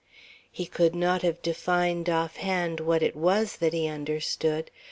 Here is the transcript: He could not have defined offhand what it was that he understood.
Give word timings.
He 0.51 0.65
could 0.65 0.95
not 0.95 1.21
have 1.21 1.43
defined 1.43 2.09
offhand 2.09 2.79
what 2.79 3.03
it 3.03 3.15
was 3.15 3.57
that 3.57 3.71
he 3.71 3.87
understood. 3.87 4.71